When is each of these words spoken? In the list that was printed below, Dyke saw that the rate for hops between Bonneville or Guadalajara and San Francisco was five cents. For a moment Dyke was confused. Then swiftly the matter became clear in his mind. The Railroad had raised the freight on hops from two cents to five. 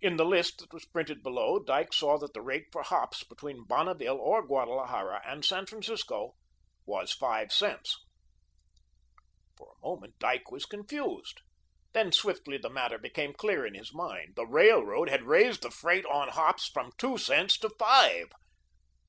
In 0.00 0.16
the 0.16 0.24
list 0.24 0.58
that 0.58 0.72
was 0.72 0.86
printed 0.86 1.22
below, 1.22 1.60
Dyke 1.60 1.92
saw 1.92 2.18
that 2.18 2.34
the 2.34 2.40
rate 2.42 2.66
for 2.72 2.82
hops 2.82 3.22
between 3.22 3.62
Bonneville 3.64 4.18
or 4.18 4.44
Guadalajara 4.44 5.22
and 5.24 5.44
San 5.44 5.66
Francisco 5.66 6.34
was 6.84 7.12
five 7.12 7.52
cents. 7.52 7.96
For 9.56 9.72
a 9.72 9.86
moment 9.86 10.18
Dyke 10.18 10.50
was 10.50 10.66
confused. 10.66 11.42
Then 11.92 12.10
swiftly 12.10 12.58
the 12.58 12.70
matter 12.70 12.98
became 12.98 13.34
clear 13.34 13.64
in 13.64 13.74
his 13.74 13.94
mind. 13.94 14.32
The 14.34 14.46
Railroad 14.48 15.08
had 15.08 15.22
raised 15.22 15.62
the 15.62 15.70
freight 15.70 16.06
on 16.06 16.30
hops 16.30 16.66
from 16.68 16.90
two 16.98 17.16
cents 17.16 17.56
to 17.60 17.70
five. 17.78 18.30